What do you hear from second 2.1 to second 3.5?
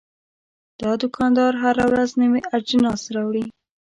نوي اجناس راوړي.